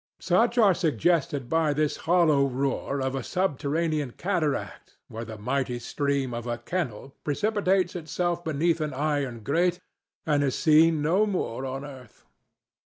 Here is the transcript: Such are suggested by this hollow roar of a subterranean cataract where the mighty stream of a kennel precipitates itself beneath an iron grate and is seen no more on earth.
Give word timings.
Such 0.19 0.57
are 0.57 0.73
suggested 0.73 1.47
by 1.47 1.73
this 1.73 1.95
hollow 2.09 2.47
roar 2.47 2.99
of 3.03 3.13
a 3.13 3.21
subterranean 3.21 4.09
cataract 4.13 4.97
where 5.09 5.23
the 5.23 5.37
mighty 5.37 5.77
stream 5.77 6.33
of 6.33 6.47
a 6.47 6.57
kennel 6.57 7.13
precipitates 7.23 7.95
itself 7.95 8.43
beneath 8.43 8.81
an 8.81 8.95
iron 8.95 9.41
grate 9.41 9.79
and 10.25 10.43
is 10.43 10.57
seen 10.57 11.03
no 11.03 11.27
more 11.27 11.67
on 11.67 11.85
earth. 11.85 12.25